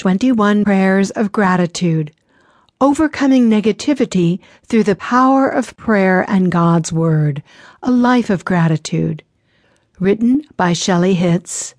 21 0.00 0.64
Prayers 0.64 1.10
of 1.10 1.30
Gratitude 1.30 2.10
Overcoming 2.80 3.50
Negativity 3.50 4.40
Through 4.64 4.84
the 4.84 4.96
Power 4.96 5.46
of 5.46 5.76
Prayer 5.76 6.24
and 6.26 6.50
God's 6.50 6.90
Word 6.90 7.42
A 7.82 7.90
Life 7.90 8.30
of 8.30 8.46
Gratitude. 8.46 9.22
Written 9.98 10.42
by 10.56 10.72
Shelley 10.72 11.12
Hitz. 11.12 11.74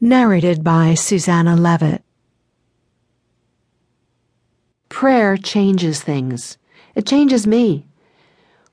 Narrated 0.00 0.64
by 0.64 0.94
Susanna 0.94 1.54
Levitt. 1.54 2.02
Prayer 4.88 5.36
changes 5.36 6.00
things. 6.00 6.56
It 6.94 7.04
changes 7.04 7.46
me. 7.46 7.84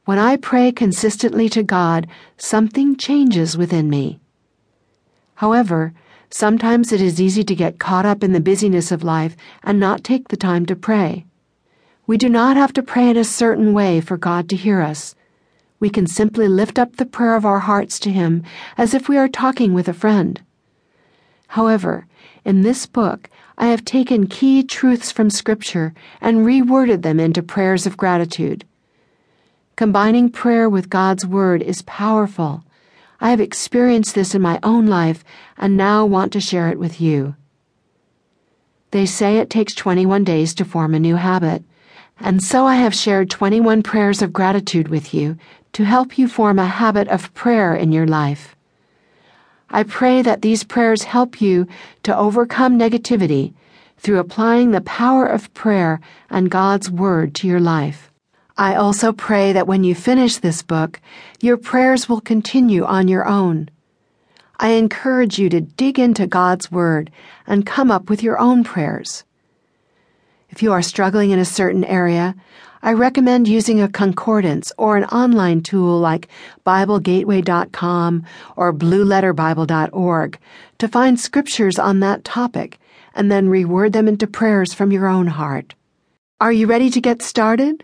When 0.06 0.18
I 0.18 0.38
pray 0.38 0.72
consistently 0.72 1.50
to 1.50 1.62
God, 1.62 2.08
something 2.38 2.96
changes 2.96 3.58
within 3.58 3.90
me. 3.90 4.22
However, 5.36 5.94
sometimes 6.30 6.92
it 6.92 7.02
is 7.02 7.22
easy 7.22 7.44
to 7.44 7.56
get 7.56 7.80
caught 7.80 8.06
up 8.06 8.24
in 8.24 8.34
the 8.34 8.40
busyness 8.40 8.92
of 8.92 9.04
life 9.04 9.36
and 9.64 9.80
not 9.80 10.04
take 10.04 10.28
the 10.28 10.38
time 10.38 10.66
to 10.66 10.76
pray. 10.76 11.26
We 12.06 12.18
do 12.18 12.30
not 12.30 12.56
have 12.58 12.74
to 12.74 12.84
pray 12.84 13.10
in 13.10 13.18
a 13.18 13.24
certain 13.24 13.74
way 13.74 14.00
for 14.00 14.18
God 14.18 14.48
to 14.50 14.56
hear 14.56 14.82
us. 14.82 15.14
We 15.80 15.90
can 15.90 16.08
simply 16.08 16.48
lift 16.48 16.80
up 16.80 16.96
the 16.96 17.06
prayer 17.06 17.36
of 17.36 17.46
our 17.46 17.60
hearts 17.60 18.00
to 18.00 18.12
Him 18.12 18.44
as 18.78 18.94
if 18.94 19.08
we 19.08 19.18
are 19.18 19.28
talking 19.28 19.74
with 19.74 19.88
a 19.88 19.94
friend. 19.94 20.42
However, 21.50 22.08
in 22.46 22.62
this 22.62 22.86
book, 22.86 23.30
I 23.58 23.68
have 23.68 23.84
taken 23.84 24.28
key 24.28 24.64
truths 24.64 25.12
from 25.12 25.30
Scripture 25.30 25.94
and 26.22 26.46
reworded 26.46 27.02
them 27.02 27.20
into 27.20 27.44
prayers 27.44 27.86
of 27.86 27.98
gratitude. 27.98 28.66
Combining 29.76 30.30
prayer 30.30 30.70
with 30.70 30.90
God's 30.90 31.26
Word 31.26 31.62
is 31.62 31.82
powerful. 31.84 32.64
I 33.20 33.32
have 33.32 33.42
experienced 33.42 34.14
this 34.14 34.36
in 34.36 34.42
my 34.42 34.60
own 34.62 34.88
life 34.88 35.24
and 35.58 35.76
now 35.76 36.06
want 36.06 36.32
to 36.34 36.40
share 36.40 36.70
it 36.70 36.80
with 36.80 37.02
you. 37.02 37.36
They 38.92 39.06
say 39.06 39.38
it 39.38 39.50
takes 39.50 39.74
21 39.74 40.24
days 40.24 40.54
to 40.56 40.66
form 40.66 40.94
a 40.94 41.00
new 41.00 41.16
habit, 41.16 41.64
and 42.20 42.42
so 42.42 42.66
I 42.66 42.76
have 42.76 42.96
shared 42.96 43.30
21 43.30 43.84
prayers 43.84 44.22
of 44.22 44.34
gratitude 44.34 44.88
with 44.88 45.14
you 45.14 45.38
to 45.74 45.84
help 45.84 46.18
you 46.18 46.28
form 46.28 46.58
a 46.58 46.66
habit 46.66 47.08
of 47.10 47.34
prayer 47.34 47.76
in 47.76 47.92
your 47.92 48.08
life. 48.08 48.56
I 49.70 49.84
pray 49.84 50.22
that 50.22 50.42
these 50.42 50.64
prayers 50.64 51.04
help 51.04 51.42
you 51.42 51.68
to 52.04 52.16
overcome 52.16 52.80
negativity 52.80 53.54
through 53.98 54.20
applying 54.20 54.72
the 54.72 54.82
power 54.82 55.26
of 55.26 55.54
prayer 55.54 56.00
and 56.30 56.50
God's 56.50 56.90
Word 56.90 57.36
to 57.36 57.48
your 57.48 57.60
life. 57.60 58.12
I 58.60 58.74
also 58.74 59.14
pray 59.14 59.54
that 59.54 59.68
when 59.68 59.84
you 59.84 59.94
finish 59.94 60.38
this 60.38 60.64
book, 60.64 61.00
your 61.42 61.58
prayers 61.58 62.10
will 62.10 62.22
continue 62.22 62.84
on 62.86 63.08
your 63.08 63.28
own. 63.28 63.70
I 64.60 64.70
encourage 64.70 65.38
you 65.38 65.48
to 65.50 65.62
dig 65.62 66.00
into 66.00 66.26
God's 66.26 66.72
Word 66.72 67.12
and 67.46 67.68
come 67.68 67.92
up 67.92 68.10
with 68.10 68.24
your 68.24 68.40
own 68.40 68.64
prayers. 68.64 69.24
If 70.50 70.64
you 70.64 70.72
are 70.72 70.82
struggling 70.82 71.30
in 71.30 71.38
a 71.38 71.46
certain 71.46 71.84
area, 71.84 72.36
I 72.82 72.94
recommend 72.94 73.48
using 73.48 73.80
a 73.80 73.88
concordance 73.88 74.72
or 74.78 74.98
an 74.98 75.06
online 75.06 75.62
tool 75.62 76.00
like 76.00 76.28
BibleGateway.com 76.66 78.26
or 78.56 78.74
BlueLetterBible.org 78.74 80.40
to 80.80 80.88
find 80.88 81.20
scriptures 81.20 81.78
on 81.78 82.00
that 82.00 82.24
topic 82.24 82.80
and 83.14 83.32
then 83.32 83.50
reword 83.50 83.92
them 83.92 84.08
into 84.08 84.26
prayers 84.26 84.74
from 84.74 84.92
your 84.92 85.06
own 85.06 85.28
heart. 85.28 85.76
Are 86.42 86.52
you 86.52 86.66
ready 86.66 86.90
to 86.90 87.02
get 87.02 87.22
started? 87.22 87.84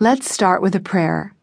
Let's 0.00 0.28
start 0.28 0.60
with 0.60 0.74
a 0.74 0.80
prayer. 0.80 1.36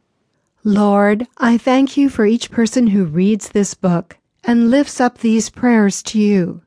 Lord, 0.66 1.26
I 1.38 1.58
thank 1.58 1.96
you 1.96 2.10
for 2.10 2.26
each 2.26 2.52
person 2.52 2.88
who 2.88 3.06
reads 3.06 3.48
this 3.48 3.74
book 3.74 4.18
and 4.44 4.70
lifts 4.70 5.00
up 5.00 5.20
these 5.20 5.50
prayers 5.50 6.04
to 6.04 6.20
you. 6.20 6.62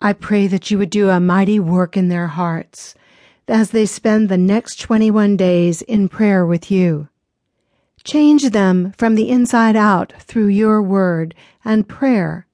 I 0.00 0.12
pray 0.12 0.48
that 0.48 0.72
you 0.72 0.78
would 0.78 0.90
do 0.90 1.08
a 1.08 1.20
mighty 1.20 1.60
work 1.60 1.96
in 1.96 2.08
their 2.08 2.26
hearts 2.26 2.96
as 3.46 3.70
they 3.70 3.86
spend 3.86 4.28
the 4.28 4.36
next 4.36 4.80
21 4.80 5.36
days 5.36 5.82
in 5.82 6.08
prayer 6.08 6.44
with 6.44 6.68
you. 6.68 7.08
Change 8.02 8.50
them 8.50 8.92
from 8.98 9.14
the 9.14 9.28
inside 9.28 9.76
out 9.76 10.12
through 10.18 10.48
your 10.48 10.82
word 10.82 11.36
and 11.64 11.88
prayer. 11.88 12.48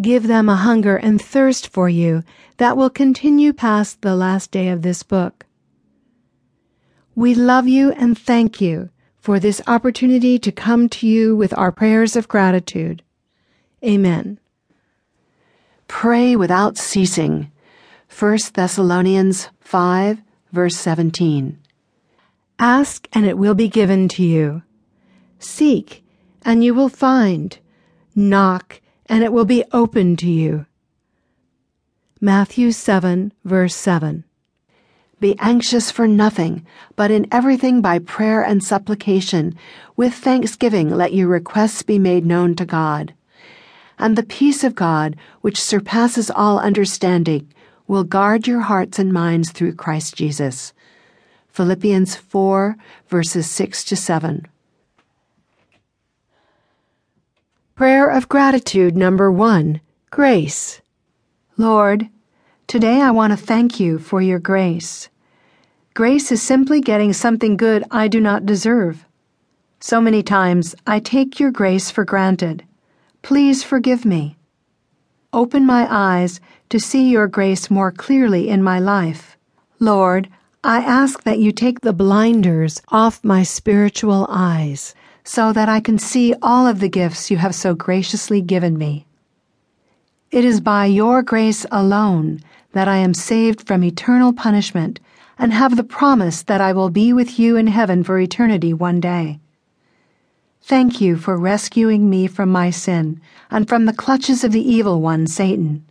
Give 0.00 0.26
them 0.26 0.48
a 0.48 0.56
hunger 0.56 0.96
and 0.96 1.20
thirst 1.20 1.68
for 1.68 1.90
you 1.90 2.22
that 2.56 2.78
will 2.78 2.90
continue 2.90 3.52
past 3.52 4.00
the 4.00 4.16
last 4.16 4.50
day 4.50 4.68
of 4.68 4.80
this 4.80 5.02
book. 5.02 5.44
We 7.14 7.34
love 7.34 7.68
you 7.68 7.92
and 7.92 8.16
thank 8.16 8.60
you 8.60 8.88
for 9.18 9.38
this 9.38 9.60
opportunity 9.66 10.38
to 10.38 10.50
come 10.50 10.88
to 10.88 11.06
you 11.06 11.36
with 11.36 11.56
our 11.56 11.70
prayers 11.70 12.16
of 12.16 12.26
gratitude. 12.26 13.02
Amen. 13.84 14.38
Pray 15.88 16.34
without 16.36 16.78
ceasing. 16.78 17.52
1 18.08 18.38
Thessalonians 18.54 19.50
5, 19.60 20.22
verse 20.52 20.76
17. 20.76 21.58
Ask 22.58 23.08
and 23.12 23.26
it 23.26 23.36
will 23.36 23.54
be 23.54 23.68
given 23.68 24.08
to 24.08 24.22
you. 24.22 24.62
Seek 25.38 26.04
and 26.42 26.64
you 26.64 26.72
will 26.72 26.88
find. 26.88 27.58
Knock 28.14 28.80
and 29.06 29.22
it 29.22 29.32
will 29.32 29.44
be 29.44 29.64
opened 29.72 30.18
to 30.20 30.30
you. 30.30 30.64
Matthew 32.20 32.72
7, 32.72 33.32
verse 33.44 33.74
7. 33.74 34.24
Be 35.22 35.38
anxious 35.38 35.88
for 35.88 36.08
nothing, 36.08 36.66
but 36.96 37.12
in 37.12 37.28
everything 37.30 37.80
by 37.80 38.00
prayer 38.00 38.42
and 38.42 38.60
supplication, 38.60 39.56
with 39.96 40.12
thanksgiving 40.12 40.90
let 40.90 41.14
your 41.14 41.28
requests 41.28 41.82
be 41.82 41.96
made 41.96 42.26
known 42.26 42.56
to 42.56 42.64
God. 42.64 43.14
And 44.00 44.18
the 44.18 44.24
peace 44.24 44.64
of 44.64 44.74
God, 44.74 45.14
which 45.40 45.62
surpasses 45.62 46.28
all 46.28 46.58
understanding, 46.58 47.48
will 47.86 48.02
guard 48.02 48.48
your 48.48 48.62
hearts 48.62 48.98
and 48.98 49.12
minds 49.12 49.52
through 49.52 49.76
Christ 49.76 50.16
Jesus. 50.16 50.72
Philippians 51.50 52.16
4, 52.16 52.76
verses 53.06 53.48
6 53.48 53.84
to 53.84 53.94
7. 53.94 54.48
Prayer 57.76 58.08
of 58.08 58.28
Gratitude 58.28 58.96
Number 58.96 59.30
1 59.30 59.80
Grace. 60.10 60.80
Lord, 61.56 62.08
today 62.66 63.00
I 63.00 63.12
want 63.12 63.32
to 63.32 63.36
thank 63.36 63.78
you 63.78 64.00
for 64.00 64.20
your 64.20 64.40
grace. 64.40 65.08
Grace 65.94 66.32
is 66.32 66.40
simply 66.40 66.80
getting 66.80 67.12
something 67.12 67.54
good 67.54 67.84
I 67.90 68.08
do 68.08 68.18
not 68.18 68.46
deserve. 68.46 69.04
So 69.78 70.00
many 70.00 70.22
times 70.22 70.74
I 70.86 71.00
take 71.00 71.38
your 71.38 71.50
grace 71.50 71.90
for 71.90 72.02
granted. 72.02 72.64
Please 73.20 73.62
forgive 73.62 74.06
me. 74.06 74.36
Open 75.34 75.66
my 75.66 75.86
eyes 75.90 76.40
to 76.70 76.80
see 76.80 77.10
your 77.10 77.26
grace 77.26 77.70
more 77.70 77.92
clearly 77.92 78.48
in 78.48 78.62
my 78.62 78.78
life. 78.78 79.36
Lord, 79.80 80.30
I 80.64 80.78
ask 80.78 81.24
that 81.24 81.40
you 81.40 81.52
take 81.52 81.82
the 81.82 81.92
blinders 81.92 82.80
off 82.88 83.22
my 83.22 83.42
spiritual 83.42 84.26
eyes 84.30 84.94
so 85.24 85.52
that 85.52 85.68
I 85.68 85.80
can 85.80 85.98
see 85.98 86.34
all 86.40 86.66
of 86.66 86.80
the 86.80 86.88
gifts 86.88 87.30
you 87.30 87.36
have 87.36 87.54
so 87.54 87.74
graciously 87.74 88.40
given 88.40 88.78
me. 88.78 89.04
It 90.30 90.46
is 90.46 90.62
by 90.62 90.86
your 90.86 91.22
grace 91.22 91.66
alone 91.70 92.40
that 92.72 92.88
I 92.88 92.96
am 92.96 93.12
saved 93.12 93.66
from 93.66 93.84
eternal 93.84 94.32
punishment 94.32 94.98
and 95.42 95.52
have 95.52 95.76
the 95.76 95.82
promise 95.82 96.44
that 96.44 96.60
I 96.60 96.72
will 96.72 96.88
be 96.88 97.12
with 97.12 97.36
you 97.36 97.56
in 97.56 97.66
heaven 97.66 98.04
for 98.04 98.16
eternity 98.16 98.72
one 98.72 99.00
day. 99.00 99.40
Thank 100.62 101.00
you 101.00 101.16
for 101.16 101.36
rescuing 101.36 102.08
me 102.08 102.28
from 102.28 102.48
my 102.48 102.70
sin 102.70 103.20
and 103.50 103.68
from 103.68 103.86
the 103.86 103.92
clutches 103.92 104.44
of 104.44 104.52
the 104.52 104.62
evil 104.62 105.00
one, 105.00 105.26
Satan. 105.26 105.84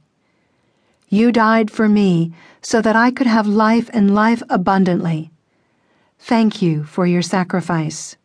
You 1.09 1.34
died 1.34 1.69
for 1.69 1.90
me 1.90 2.31
so 2.61 2.81
that 2.81 2.95
I 2.95 3.11
could 3.11 3.28
have 3.28 3.45
life 3.45 3.90
and 3.91 4.16
life 4.16 4.41
abundantly. 4.50 5.31
Thank 6.17 6.61
you 6.61 6.85
for 6.85 7.06
your 7.06 7.22
sacrifice. 7.22 8.16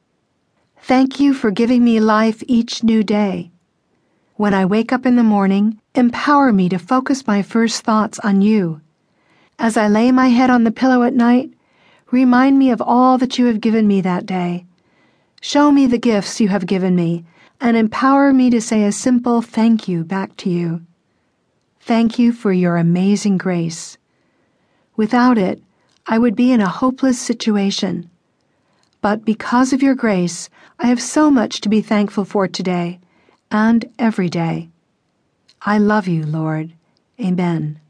Thank 0.82 1.18
you 1.18 1.34
for 1.34 1.50
giving 1.50 1.82
me 1.82 1.98
life 1.98 2.40
each 2.46 2.84
new 2.84 3.02
day. 3.02 3.50
When 4.36 4.54
I 4.54 4.64
wake 4.64 4.92
up 4.92 5.04
in 5.04 5.16
the 5.16 5.24
morning, 5.24 5.80
empower 5.92 6.52
me 6.52 6.68
to 6.68 6.78
focus 6.78 7.26
my 7.26 7.42
first 7.42 7.82
thoughts 7.82 8.20
on 8.20 8.42
you 8.42 8.80
as 9.58 9.76
I 9.76 9.88
lay 9.88 10.12
my 10.12 10.28
head 10.28 10.50
on 10.50 10.64
the 10.64 10.70
pillow 10.70 11.02
at 11.02 11.14
night, 11.14 11.50
remind 12.10 12.58
me 12.58 12.70
of 12.70 12.82
all 12.82 13.18
that 13.18 13.38
you 13.38 13.46
have 13.46 13.60
given 13.60 13.86
me 13.86 14.00
that 14.02 14.26
day. 14.26 14.66
Show 15.40 15.70
me 15.70 15.86
the 15.86 15.98
gifts 15.98 16.40
you 16.40 16.48
have 16.48 16.66
given 16.66 16.94
me, 16.94 17.24
and 17.60 17.76
empower 17.76 18.32
me 18.32 18.50
to 18.50 18.60
say 18.60 18.84
a 18.84 18.92
simple 18.92 19.40
thank 19.42 19.88
you 19.88 20.04
back 20.04 20.36
to 20.38 20.50
you. 20.50 20.82
Thank 21.80 22.18
you 22.18 22.32
for 22.32 22.52
your 22.52 22.76
amazing 22.76 23.38
grace. 23.38 23.96
Without 24.96 25.38
it, 25.38 25.62
I 26.06 26.18
would 26.18 26.36
be 26.36 26.52
in 26.52 26.60
a 26.60 26.68
hopeless 26.68 27.20
situation. 27.20 28.10
But 29.00 29.24
because 29.24 29.72
of 29.72 29.82
your 29.82 29.94
grace, 29.94 30.50
I 30.78 30.88
have 30.88 31.00
so 31.00 31.30
much 31.30 31.60
to 31.60 31.68
be 31.68 31.80
thankful 31.80 32.24
for 32.24 32.48
today 32.48 32.98
and 33.50 33.84
every 33.98 34.28
day. 34.28 34.68
I 35.62 35.78
love 35.78 36.08
you, 36.08 36.26
Lord. 36.26 36.72
Amen. 37.20 37.80